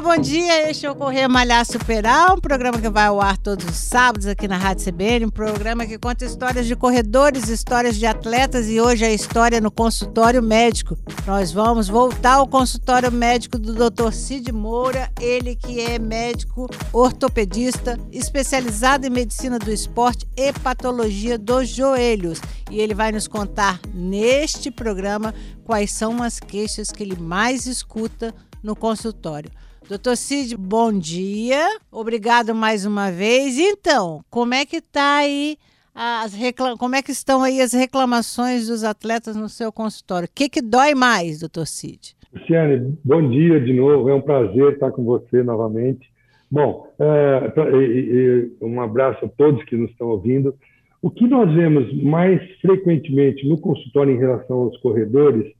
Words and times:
Bom 0.00 0.16
dia. 0.16 0.70
Este 0.70 0.86
é 0.86 0.90
o 0.90 0.94
Correr 0.94 1.28
Malhar 1.28 1.66
Superar, 1.66 2.32
um 2.32 2.40
programa 2.40 2.80
que 2.80 2.88
vai 2.88 3.06
ao 3.06 3.20
ar 3.20 3.36
todos 3.36 3.64
os 3.64 3.76
sábados 3.76 4.26
aqui 4.26 4.48
na 4.48 4.56
Rádio 4.56 4.84
CBN, 4.84 5.26
um 5.26 5.30
programa 5.30 5.84
que 5.84 5.98
conta 5.98 6.24
histórias 6.24 6.66
de 6.66 6.74
corredores, 6.74 7.48
histórias 7.48 7.96
de 7.96 8.06
atletas 8.06 8.68
e 8.68 8.80
hoje 8.80 9.04
a 9.04 9.12
história 9.12 9.60
no 9.60 9.70
consultório 9.70 10.42
médico. 10.42 10.96
Nós 11.26 11.52
vamos 11.52 11.88
voltar 11.88 12.34
ao 12.34 12.48
consultório 12.48 13.12
médico 13.12 13.58
do 13.58 13.74
Dr. 13.74 14.12
Cid 14.12 14.50
Moura, 14.50 15.10
ele 15.20 15.54
que 15.54 15.80
é 15.80 15.98
médico 15.98 16.68
ortopedista, 16.92 17.98
especializado 18.10 19.06
em 19.06 19.10
medicina 19.10 19.58
do 19.58 19.70
esporte 19.70 20.26
e 20.36 20.52
patologia 20.52 21.36
dos 21.36 21.68
joelhos. 21.68 22.40
E 22.70 22.80
ele 22.80 22.94
vai 22.94 23.12
nos 23.12 23.28
contar 23.28 23.78
neste 23.92 24.70
programa 24.70 25.34
quais 25.64 25.92
são 25.92 26.22
as 26.22 26.40
queixas 26.40 26.90
que 26.90 27.02
ele 27.02 27.16
mais 27.16 27.66
escuta 27.66 28.34
no 28.62 28.74
consultório. 28.74 29.50
Doutor 29.88 30.16
Cid, 30.16 30.56
bom 30.56 30.92
dia. 30.92 31.60
Obrigado 31.90 32.54
mais 32.54 32.86
uma 32.86 33.10
vez. 33.10 33.58
Então, 33.58 34.24
como 34.30 34.54
é 34.54 34.64
que 34.64 34.80
tá 34.80 35.18
aí 35.18 35.56
as 35.94 36.32
reclam... 36.32 36.76
como 36.76 36.94
é 36.94 37.02
que 37.02 37.10
estão 37.10 37.42
aí 37.42 37.60
as 37.60 37.72
reclamações 37.72 38.68
dos 38.68 38.84
atletas 38.84 39.36
no 39.36 39.48
seu 39.48 39.70
consultório? 39.72 40.26
O 40.26 40.30
que, 40.34 40.48
que 40.48 40.62
dói 40.62 40.94
mais, 40.94 41.40
doutor 41.40 41.66
Cid? 41.66 42.16
Luciane, 42.32 42.96
bom 43.04 43.28
dia 43.28 43.60
de 43.60 43.72
novo. 43.74 44.08
É 44.08 44.14
um 44.14 44.22
prazer 44.22 44.74
estar 44.74 44.90
com 44.92 45.04
você 45.04 45.42
novamente. 45.42 46.10
Bom, 46.50 46.86
é, 46.98 48.46
um 48.62 48.80
abraço 48.80 49.24
a 49.24 49.28
todos 49.28 49.64
que 49.64 49.76
nos 49.76 49.90
estão 49.90 50.08
ouvindo. 50.08 50.54
O 51.02 51.10
que 51.10 51.26
nós 51.26 51.52
vemos 51.52 51.92
mais 52.02 52.40
frequentemente 52.60 53.46
no 53.46 53.58
consultório 53.58 54.14
em 54.14 54.18
relação 54.18 54.60
aos 54.60 54.76
corredores 54.78 55.52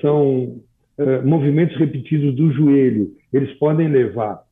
são 0.00 0.60
eh, 0.98 1.22
movimentos 1.22 1.76
repetidos 1.76 2.34
do 2.34 2.50
joelho, 2.52 3.12
eles 3.32 3.52
podem 3.58 3.88
levar 3.88 4.42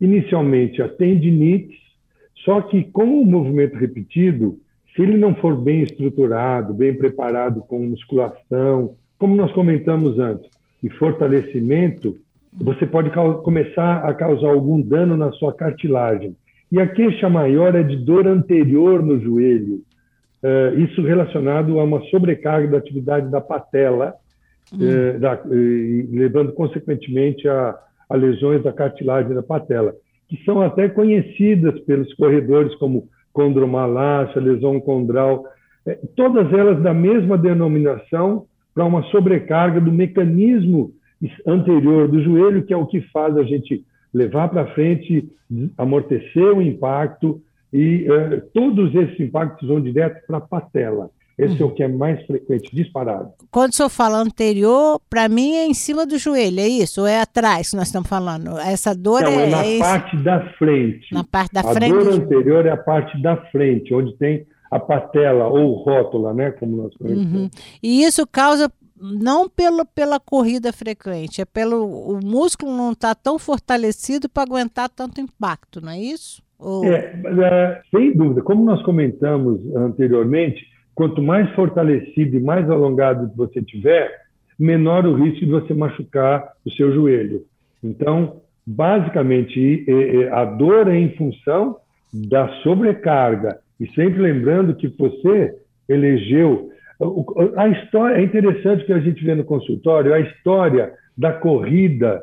inicialmente 0.00 0.82
a 0.82 0.88
tendinites, 0.88 1.78
só 2.44 2.60
que 2.60 2.84
com 2.84 3.20
o 3.20 3.26
movimento 3.26 3.76
repetido, 3.76 4.58
se 4.94 5.02
ele 5.02 5.16
não 5.16 5.34
for 5.34 5.56
bem 5.56 5.82
estruturado, 5.82 6.74
bem 6.74 6.94
preparado 6.94 7.60
com 7.62 7.78
musculação, 7.78 8.96
como 9.18 9.36
nós 9.36 9.52
comentamos 9.52 10.18
antes, 10.18 10.50
e 10.82 10.90
fortalecimento, 10.90 12.16
você 12.52 12.84
pode 12.84 13.10
começar 13.42 14.04
a 14.04 14.12
causar 14.12 14.48
algum 14.48 14.80
dano 14.80 15.16
na 15.16 15.30
sua 15.32 15.54
cartilagem. 15.54 16.36
E 16.70 16.80
a 16.80 16.86
queixa 16.86 17.28
maior 17.28 17.74
é 17.74 17.82
de 17.82 17.96
dor 17.96 18.26
anterior 18.26 19.02
no 19.02 19.20
joelho. 19.20 19.82
Uh, 20.42 20.80
isso 20.80 21.02
relacionado 21.02 21.78
a 21.78 21.84
uma 21.84 22.02
sobrecarga 22.06 22.68
da 22.68 22.78
atividade 22.78 23.30
da 23.30 23.40
patela, 23.40 24.14
hum. 24.72 24.78
é, 24.82 25.18
da, 25.18 25.40
e, 25.50 26.08
levando 26.10 26.52
consequentemente 26.52 27.46
a, 27.46 27.78
a 28.12 28.16
lesões 28.16 28.62
da 28.62 28.70
cartilagem 28.70 29.34
da 29.34 29.42
patela, 29.42 29.94
que 30.28 30.36
são 30.44 30.60
até 30.60 30.86
conhecidas 30.86 31.80
pelos 31.80 32.12
corredores 32.14 32.74
como 32.74 33.08
condromalácia, 33.32 34.38
lesão 34.38 34.78
condral, 34.78 35.46
é, 35.86 35.98
todas 36.14 36.52
elas 36.52 36.82
da 36.82 36.92
mesma 36.92 37.38
denominação 37.38 38.44
para 38.74 38.84
uma 38.84 39.02
sobrecarga 39.04 39.80
do 39.80 39.90
mecanismo 39.90 40.92
anterior 41.46 42.06
do 42.06 42.22
joelho, 42.22 42.64
que 42.64 42.74
é 42.74 42.76
o 42.76 42.86
que 42.86 43.00
faz 43.12 43.34
a 43.38 43.44
gente 43.44 43.82
levar 44.12 44.48
para 44.50 44.74
frente, 44.74 45.26
amortecer 45.78 46.54
o 46.54 46.60
impacto, 46.60 47.40
e 47.72 48.06
é, 48.10 48.42
todos 48.52 48.94
esses 48.94 49.18
impactos 49.20 49.66
vão 49.66 49.80
direto 49.80 50.26
para 50.26 50.36
a 50.36 50.40
patela. 50.42 51.08
Esse 51.44 51.62
é 51.62 51.64
o 51.64 51.70
que 51.70 51.82
é 51.82 51.88
mais 51.88 52.24
frequente, 52.26 52.74
disparado. 52.74 53.32
Quando 53.50 53.72
o 53.72 53.74
senhor 53.74 53.88
fala 53.88 54.18
anterior, 54.18 55.00
para 55.08 55.28
mim 55.28 55.54
é 55.54 55.66
em 55.66 55.74
cima 55.74 56.06
do 56.06 56.18
joelho, 56.18 56.60
é 56.60 56.68
isso? 56.68 57.00
Ou 57.00 57.06
é 57.06 57.20
atrás 57.20 57.70
que 57.70 57.76
nós 57.76 57.88
estamos 57.88 58.08
falando? 58.08 58.58
Essa 58.58 58.94
dor 58.94 59.22
Não, 59.22 59.30
é, 59.30 59.46
é 59.46 59.50
na 59.50 59.64
é 59.64 59.78
parte 59.78 60.16
esse... 60.16 60.24
da 60.24 60.40
frente. 60.58 61.14
Na 61.14 61.24
parte 61.24 61.52
da 61.52 61.60
a 61.60 61.74
frente. 61.74 61.94
A 61.94 61.98
dor 61.98 62.12
anterior 62.12 62.66
é 62.66 62.70
a 62.70 62.76
parte 62.76 63.20
da 63.22 63.36
frente, 63.50 63.94
onde 63.94 64.16
tem 64.16 64.46
a 64.70 64.78
patela 64.78 65.48
ou 65.48 65.74
rótula, 65.74 66.32
né? 66.32 66.50
Como 66.52 66.76
nós 66.76 66.94
conhecemos. 66.96 67.34
Uhum. 67.34 67.50
E 67.82 68.02
isso 68.04 68.26
causa 68.26 68.70
não 69.02 69.48
pelo, 69.48 69.84
pela 69.84 70.20
corrida 70.20 70.72
frequente, 70.72 71.40
é 71.40 71.44
pelo 71.44 71.84
o 71.84 72.24
músculo 72.24 72.74
não 72.76 72.92
estar 72.92 73.14
tá 73.14 73.20
tão 73.20 73.38
fortalecido 73.38 74.28
para 74.28 74.44
aguentar 74.44 74.88
tanto 74.88 75.20
impacto, 75.20 75.80
não 75.80 75.90
é 75.90 75.98
isso? 75.98 76.40
Ou... 76.58 76.84
É, 76.84 77.12
é, 77.24 77.82
sem 77.90 78.16
dúvida. 78.16 78.42
Como 78.42 78.64
nós 78.64 78.80
comentamos 78.84 79.60
anteriormente, 79.74 80.64
Quanto 80.94 81.22
mais 81.22 81.50
fortalecido 81.54 82.36
e 82.36 82.40
mais 82.40 82.68
alongado 82.68 83.30
você 83.36 83.62
tiver, 83.62 84.10
menor 84.58 85.06
o 85.06 85.14
risco 85.14 85.40
de 85.40 85.50
você 85.50 85.72
machucar 85.74 86.52
o 86.64 86.70
seu 86.70 86.92
joelho. 86.92 87.42
Então, 87.82 88.42
basicamente, 88.66 89.86
a 90.30 90.44
dor 90.44 90.88
é 90.88 90.96
em 90.96 91.16
função 91.16 91.76
da 92.12 92.48
sobrecarga. 92.62 93.58
E 93.80 93.86
sempre 93.88 94.20
lembrando 94.20 94.76
que 94.76 94.88
você 94.88 95.54
elegeu. 95.88 96.70
A 97.56 97.68
história 97.68 98.16
é 98.16 98.22
interessante 98.22 98.84
que 98.84 98.92
a 98.92 99.00
gente 99.00 99.24
vê 99.24 99.34
no 99.34 99.44
consultório, 99.44 100.14
a 100.14 100.20
história 100.20 100.92
da 101.16 101.32
corrida. 101.32 102.22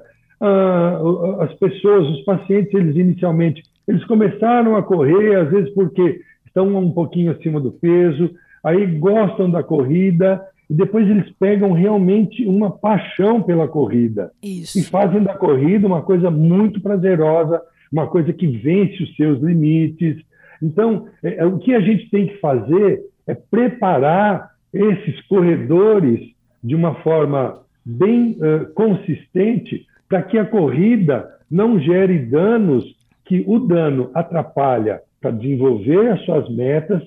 As 1.40 1.53
pessoas, 1.56 2.08
os 2.08 2.22
pacientes, 2.24 2.74
eles 2.74 2.96
inicialmente 2.96 3.63
eles 3.88 4.06
começaram 4.06 4.75
a 4.75 4.84
correr, 4.84 5.35
às 5.35 5.50
vezes 5.50 5.74
porque 5.74 6.22
estão 6.49 6.75
um 6.75 6.91
pouquinho 6.91 7.31
acima 7.31 7.59
do 7.59 7.71
peso, 7.71 8.31
aí 8.63 8.85
gostam 8.85 9.49
da 9.49 9.63
corrida 9.63 10.41
e 10.69 10.73
depois 10.73 11.09
eles 11.09 11.31
pegam 11.39 11.71
realmente 11.71 12.45
uma 12.45 12.69
paixão 12.69 13.41
pela 13.41 13.67
corrida 13.67 14.31
Isso. 14.43 14.77
e 14.77 14.83
fazem 14.83 15.23
da 15.23 15.33
corrida 15.33 15.87
uma 15.87 16.01
coisa 16.01 16.29
muito 16.29 16.81
prazerosa, 16.81 17.61
uma 17.91 18.07
coisa 18.07 18.31
que 18.33 18.45
vence 18.45 19.01
os 19.01 19.15
seus 19.15 19.41
limites. 19.41 20.17
Então, 20.61 21.07
é, 21.23 21.37
é, 21.37 21.45
o 21.45 21.57
que 21.57 21.73
a 21.73 21.79
gente 21.79 22.09
tem 22.09 22.27
que 22.27 22.37
fazer 22.37 23.01
é 23.25 23.33
preparar 23.33 24.51
esses 24.71 25.19
corredores 25.27 26.19
de 26.63 26.75
uma 26.75 26.95
forma 26.95 27.61
bem 27.83 28.37
uh, 28.37 28.71
consistente 28.73 29.87
para 30.07 30.21
que 30.21 30.37
a 30.37 30.45
corrida 30.45 31.27
não 31.49 31.79
gere 31.79 32.19
danos 32.19 32.83
que 33.25 33.43
o 33.47 33.59
dano 33.59 34.11
atrapalha 34.13 35.01
para 35.19 35.31
desenvolver 35.31 36.12
as 36.12 36.25
suas 36.25 36.50
metas 36.50 37.02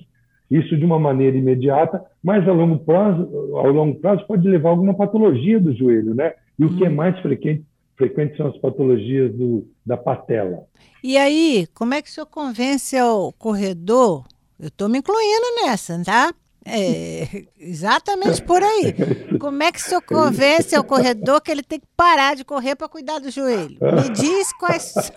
isso 0.53 0.77
de 0.77 0.85
uma 0.85 0.99
maneira 0.99 1.35
imediata, 1.35 2.03
mas 2.23 2.47
a 2.47 2.51
longo 2.51 2.77
prazo, 2.79 3.23
ao 3.55 3.71
longo 3.71 3.99
prazo 3.99 4.25
pode 4.27 4.47
levar 4.47 4.69
a 4.69 4.71
alguma 4.71 4.93
patologia 4.93 5.59
do 5.59 5.73
joelho, 5.73 6.13
né? 6.13 6.33
E 6.59 6.63
o 6.65 6.77
que 6.77 6.85
é 6.85 6.89
hum. 6.89 6.95
mais 6.95 7.19
frequente, 7.21 7.65
frequente 7.97 8.37
são 8.37 8.47
as 8.47 8.57
patologias 8.57 9.33
do, 9.33 9.67
da 9.83 9.97
patela. 9.97 10.65
E 11.03 11.17
aí, 11.17 11.67
como 11.73 11.95
é 11.95 12.01
que 12.01 12.09
o 12.09 12.11
senhor 12.11 12.27
convence 12.27 12.95
o 13.01 13.31
corredor? 13.33 14.25
Eu 14.59 14.67
estou 14.67 14.87
me 14.87 14.99
incluindo 14.99 15.65
nessa, 15.65 16.01
tá? 16.03 16.33
É, 16.65 17.43
exatamente 17.59 18.41
por 18.43 18.61
aí. 18.61 18.93
Como 19.37 19.61
é 19.61 19.71
que 19.71 19.79
o 19.79 19.81
senhor 19.81 20.01
convence 20.01 20.77
o 20.77 20.83
corredor 20.83 21.41
que 21.41 21.51
ele 21.51 21.61
tem 21.61 21.79
que 21.79 21.87
parar 21.95 22.35
de 22.35 22.45
correr 22.45 22.75
para 22.75 22.87
cuidar 22.87 23.19
do 23.19 23.29
joelho? 23.29 23.77
Me 23.81 24.13
diz 24.13 24.53
quais, 24.53 25.11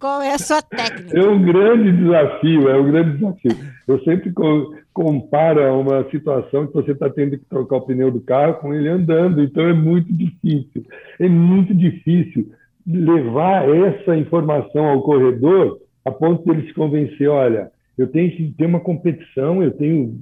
qual 0.00 0.20
é 0.20 0.34
a 0.34 0.38
sua 0.38 0.60
técnica. 0.60 1.16
É 1.16 1.22
um 1.22 1.42
grande 1.42 1.92
desafio, 1.92 2.68
é 2.68 2.80
um 2.80 2.90
grande 2.90 3.18
desafio. 3.18 3.56
Eu 3.86 4.02
sempre 4.02 4.32
comparo 4.92 5.80
uma 5.80 6.08
situação 6.10 6.66
que 6.66 6.74
você 6.74 6.92
está 6.92 7.08
tendo 7.08 7.38
que 7.38 7.44
trocar 7.44 7.76
o 7.76 7.82
pneu 7.82 8.10
do 8.10 8.20
carro 8.20 8.54
com 8.54 8.74
ele 8.74 8.88
andando, 8.88 9.42
então 9.42 9.68
é 9.68 9.72
muito 9.72 10.12
difícil. 10.12 10.84
É 11.20 11.28
muito 11.28 11.72
difícil 11.72 12.50
levar 12.86 13.68
essa 13.68 14.16
informação 14.16 14.86
ao 14.86 15.02
corredor 15.02 15.78
a 16.04 16.10
ponto 16.10 16.44
de 16.44 16.50
ele 16.50 16.66
se 16.66 16.74
convencer, 16.74 17.28
olha, 17.28 17.70
eu 17.96 18.06
tenho 18.06 18.30
que 18.34 18.54
ter 18.56 18.66
uma 18.66 18.80
competição, 18.80 19.62
eu 19.62 19.70
tenho 19.72 20.18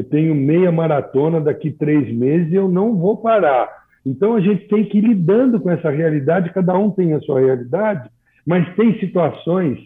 eu 0.00 0.04
tenho 0.04 0.34
meia 0.34 0.72
maratona 0.72 1.40
daqui 1.40 1.70
três 1.70 2.10
meses 2.10 2.50
e 2.50 2.54
eu 2.54 2.68
não 2.68 2.96
vou 2.96 3.18
parar. 3.18 3.68
Então 4.04 4.34
a 4.34 4.40
gente 4.40 4.66
tem 4.66 4.84
que 4.84 4.96
ir 4.96 5.02
lidando 5.02 5.60
com 5.60 5.70
essa 5.70 5.90
realidade, 5.90 6.52
cada 6.54 6.76
um 6.76 6.90
tem 6.90 7.12
a 7.12 7.20
sua 7.20 7.40
realidade, 7.40 8.08
mas 8.46 8.74
tem 8.76 8.98
situações 8.98 9.78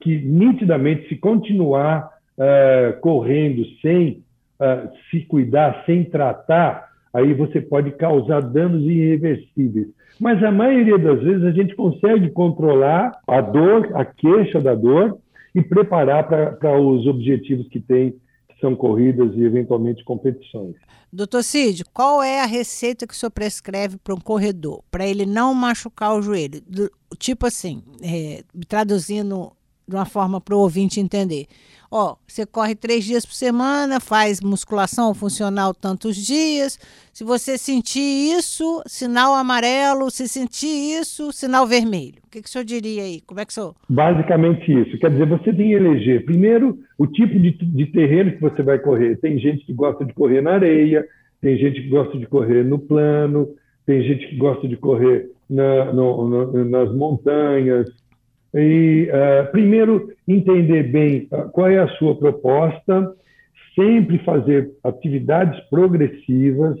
que 0.00 0.18
nitidamente, 0.18 1.08
se 1.08 1.16
continuar 1.16 2.10
uh, 2.36 3.00
correndo 3.00 3.64
sem 3.80 4.24
uh, 4.58 4.90
se 5.08 5.20
cuidar, 5.20 5.84
sem 5.86 6.04
tratar, 6.04 6.88
aí 7.14 7.32
você 7.32 7.60
pode 7.60 7.92
causar 7.92 8.40
danos 8.40 8.82
irreversíveis. 8.82 9.86
Mas 10.18 10.42
a 10.42 10.50
maioria 10.50 10.98
das 10.98 11.22
vezes 11.22 11.44
a 11.44 11.52
gente 11.52 11.76
consegue 11.76 12.28
controlar 12.30 13.12
a 13.28 13.40
dor, 13.40 13.90
a 13.94 14.04
queixa 14.04 14.60
da 14.60 14.74
dor 14.74 15.18
e 15.54 15.62
preparar 15.62 16.26
para 16.26 16.76
os 16.80 17.06
objetivos 17.06 17.68
que 17.68 17.78
tem 17.78 18.14
são 18.60 18.76
corridas 18.76 19.34
e 19.34 19.42
eventualmente 19.42 20.04
competições. 20.04 20.74
Doutor 21.12 21.42
Cid, 21.42 21.84
qual 21.92 22.22
é 22.22 22.40
a 22.40 22.46
receita 22.46 23.06
que 23.06 23.12
o 23.12 23.16
senhor 23.16 23.30
prescreve 23.30 23.96
para 23.96 24.14
um 24.14 24.20
corredor, 24.20 24.84
para 24.90 25.06
ele 25.06 25.26
não 25.26 25.52
machucar 25.54 26.14
o 26.14 26.22
joelho? 26.22 26.60
Do, 26.66 26.90
tipo 27.18 27.46
assim, 27.46 27.82
é, 28.00 28.44
traduzindo 28.68 29.52
de 29.90 29.96
uma 29.96 30.06
forma 30.06 30.40
para 30.40 30.54
o 30.54 30.60
ouvinte 30.60 31.00
entender. 31.00 31.46
Ó, 31.90 32.14
você 32.24 32.46
corre 32.46 32.76
três 32.76 33.04
dias 33.04 33.26
por 33.26 33.34
semana, 33.34 33.98
faz 33.98 34.40
musculação 34.40 35.12
funcional 35.12 35.74
tantos 35.74 36.14
dias. 36.16 36.78
Se 37.12 37.24
você 37.24 37.58
sentir 37.58 38.38
isso, 38.38 38.80
sinal 38.86 39.34
amarelo. 39.34 40.08
Se 40.08 40.28
sentir 40.28 41.00
isso, 41.00 41.32
sinal 41.32 41.66
vermelho. 41.66 42.20
O 42.24 42.30
que, 42.30 42.42
que 42.42 42.48
o 42.48 42.50
senhor 42.50 42.64
diria 42.64 43.02
aí? 43.02 43.20
Como 43.26 43.40
é 43.40 43.44
que 43.44 43.50
o 43.50 43.54
senhor... 43.54 43.74
Basicamente 43.88 44.72
isso. 44.72 44.96
Quer 44.98 45.10
dizer, 45.10 45.26
você 45.26 45.52
tem 45.52 45.68
que 45.68 45.72
eleger, 45.72 46.24
primeiro, 46.24 46.78
o 46.96 47.08
tipo 47.08 47.36
de, 47.40 47.50
de 47.50 47.86
terreno 47.86 48.32
que 48.32 48.40
você 48.40 48.62
vai 48.62 48.78
correr. 48.78 49.16
Tem 49.16 49.36
gente 49.40 49.66
que 49.66 49.72
gosta 49.72 50.04
de 50.04 50.12
correr 50.12 50.40
na 50.40 50.52
areia, 50.52 51.04
tem 51.40 51.58
gente 51.58 51.82
que 51.82 51.88
gosta 51.88 52.16
de 52.16 52.26
correr 52.26 52.62
no 52.62 52.78
plano, 52.78 53.48
tem 53.84 54.00
gente 54.04 54.28
que 54.28 54.36
gosta 54.36 54.68
de 54.68 54.76
correr 54.76 55.28
na, 55.48 55.92
no, 55.92 56.28
no, 56.28 56.64
nas 56.66 56.94
montanhas, 56.94 57.88
e, 58.54 59.08
uh, 59.10 59.50
primeiro, 59.52 60.12
entender 60.26 60.84
bem 60.84 61.28
uh, 61.32 61.48
qual 61.50 61.68
é 61.68 61.78
a 61.78 61.88
sua 61.96 62.16
proposta, 62.16 63.14
sempre 63.74 64.18
fazer 64.18 64.70
atividades 64.82 65.58
progressivas. 65.68 66.76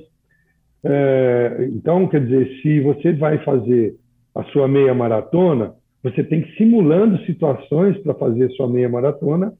Uh, 0.82 1.62
então, 1.74 2.08
quer 2.08 2.24
dizer, 2.24 2.50
se 2.60 2.80
você 2.80 3.12
vai 3.12 3.38
fazer 3.44 3.94
a 4.34 4.42
sua 4.44 4.66
meia 4.66 4.94
maratona, 4.94 5.74
você 6.02 6.24
tem 6.24 6.42
que 6.42 6.50
ir 6.50 6.56
simulando 6.56 7.24
situações 7.24 7.96
para 7.98 8.14
fazer 8.14 8.50
sua 8.52 8.68
meia 8.68 8.88
maratona, 8.88 9.52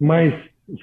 mas 0.00 0.34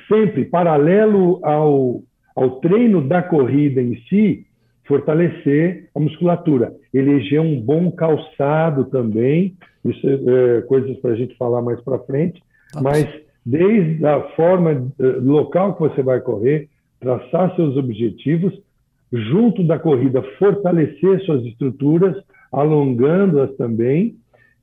sempre 0.08 0.46
paralelo 0.46 1.40
ao, 1.44 2.04
ao 2.36 2.60
treino 2.62 3.02
da 3.08 3.22
corrida 3.22 3.82
em 3.82 3.96
si, 4.08 4.46
fortalecer 4.86 5.89
a 5.95 6.00
musculatura, 6.00 6.74
eleger 6.94 7.39
um 7.39 7.60
bom 7.60 7.92
calçado 7.92 8.86
também, 8.86 9.56
isso 9.86 10.07
é, 10.07 10.57
é 10.57 10.62
coisas 10.62 10.98
para 10.98 11.12
a 11.12 11.16
gente 11.16 11.36
falar 11.38 11.62
mais 11.62 11.80
para 11.81 12.00
frente, 12.00 12.42
mas 12.81 13.07
desde 13.45 14.06
a 14.06 14.22
forma 14.36 14.92
eh, 15.00 15.04
local 15.22 15.74
que 15.75 15.81
você 15.81 16.04
vai 16.04 16.22
correr, 16.22 16.69
traçar 17.00 17.56
seus 17.56 17.75
objetivos, 17.75 18.54
junto 19.12 19.63
da 19.63 19.78
corrida 19.78 20.22
fortalecer 20.38 21.22
suas 21.25 21.44
estruturas, 21.45 22.16
alongando-as 22.51 23.51
também, 23.56 24.16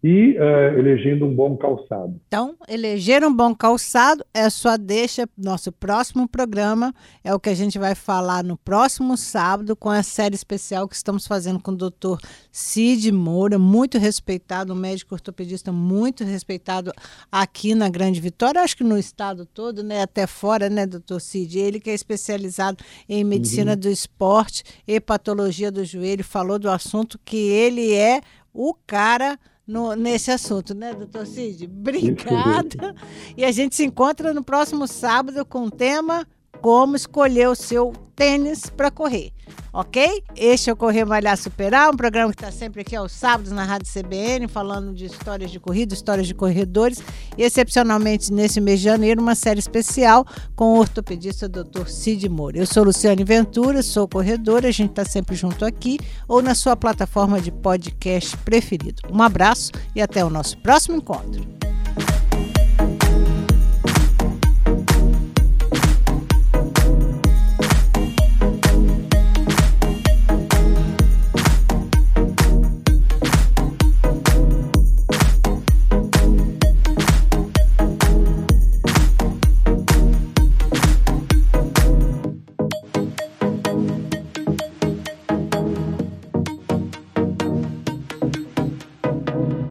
e 0.03 0.37
uh, 0.39 0.79
elegendo 0.79 1.27
um 1.27 1.35
bom 1.35 1.57
calçado. 1.57 2.21
Então, 2.29 2.55
eleger 2.69 3.25
um 3.25 3.35
bom 3.35 3.53
calçado 3.55 4.25
é 4.33 4.49
sua 4.49 4.77
deixa. 4.77 5.29
Nosso 5.37 5.73
próximo 5.73 6.29
programa 6.29 6.95
é 7.25 7.35
o 7.35 7.41
que 7.41 7.49
a 7.49 7.55
gente 7.55 7.79
vai 7.79 7.95
falar 7.95 8.45
no 8.45 8.57
próximo 8.57 9.17
sábado 9.17 9.75
com 9.75 9.91
a 9.91 10.03
série 10.03 10.37
especial 10.37 10.87
que 10.87 10.95
estamos 10.95 11.27
fazendo 11.27 11.59
com 11.59 11.73
o 11.73 11.77
doutor 11.77 12.21
Cid 12.53 13.11
Moura, 13.11 13.59
muito 13.59 13.99
respeitado, 13.99 14.73
um 14.73 14.77
médico 14.77 15.15
ortopedista 15.15 15.73
muito 15.73 16.23
respeitado 16.23 16.93
aqui 17.31 17.75
na 17.75 17.89
Grande 17.89 18.21
Vitória, 18.21 18.63
acho 18.63 18.77
que 18.77 18.85
no 18.85 18.99
estado 18.99 19.45
todo, 19.47 19.83
né, 19.83 20.03
até 20.03 20.27
fora, 20.27 20.71
né, 20.71 20.87
doutor 20.87 21.21
Cid? 21.21 21.59
Ele 21.59 21.81
que 21.81 21.91
é 21.91 21.95
especializado 21.95 22.85
em 23.09 23.25
medicina 23.25 23.73
uhum. 23.73 23.79
do 23.79 23.89
esporte 23.89 24.63
e 24.87 25.01
patologia 25.01 25.73
do 25.73 25.85
joelho, 25.85 26.23
falou 26.23 26.59
do 26.59 26.71
assunto 26.71 27.19
que 27.25 27.37
ele 27.37 27.95
é 27.95 28.21
o 28.53 28.75
cara 28.87 29.39
no, 29.69 29.95
nesse 29.95 30.31
assunto, 30.31 30.75
né, 30.75 30.95
doutor 30.95 31.27
Cid? 31.27 31.67
Obrigada. 31.67 32.95
E 33.37 33.45
a 33.45 33.53
gente 33.53 33.77
se 33.77 33.85
encontra 33.85 34.33
no 34.33 34.43
próximo 34.43 34.89
sábado 34.89 35.45
com 35.45 35.65
o 35.65 35.71
tema 35.71 36.27
Como 36.61 36.97
escolher 36.97 37.49
o 37.49 37.55
seu 37.55 37.93
tênis 38.15 38.69
para 38.69 38.91
correr 38.91 39.33
ok? 39.73 40.25
Este 40.37 40.71
é 40.71 40.73
o 40.73 40.77
Correr 40.77 41.05
Malhar 41.05 41.37
Superar, 41.37 41.91
um 41.91 41.97
programa 41.97 42.33
que 42.33 42.43
está 42.43 42.51
sempre 42.51 42.81
aqui 42.81 42.97
aos 42.97 43.13
sábados 43.13 43.53
na 43.53 43.65
Rádio 43.65 43.87
CBN, 43.91 44.49
falando 44.49 44.95
de 44.95 45.07
histórias 45.07 45.51
de 45.51 45.61
corrida, 45.61 45.95
histórias 45.95 46.27
de 46.27 46.35
corredores, 46.35 47.01
e 47.37 47.43
excepcionalmente 47.43 48.33
nesse 48.33 48.61
mês 48.61 48.81
de 48.81 48.87
janeiro, 48.87 49.21
uma 49.21 49.35
série 49.35 49.61
especial 49.61 50.27
com 50.57 50.75
o 50.75 50.79
ortopedista 50.79 51.49
Dr. 51.49 51.87
Cid 51.87 52.29
Moura. 52.29 52.59
Eu 52.59 52.67
sou 52.67 52.85
Luciane 52.85 53.25
Ventura, 53.25 53.83
sou 53.83 54.09
corredora, 54.09 54.69
a 54.69 54.73
gente 54.73 54.91
está 54.91 55.05
sempre 55.05 55.37
junto 55.37 55.65
aqui 55.65 55.99
ou 56.27 56.43
na 56.43 56.55
sua 56.55 56.77
plataforma 56.77 57.41
de 57.41 57.53
podcast 57.53 58.37
preferido. 58.39 59.03
Um 59.13 59.23
abraço 59.23 59.71
e 59.95 60.03
até 60.03 60.25
o 60.25 60.31
nosso 60.31 60.59
próximo 60.59 60.97
encontro. 60.97 61.58